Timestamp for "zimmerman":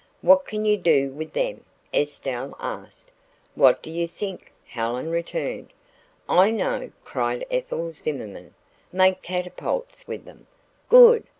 7.91-8.55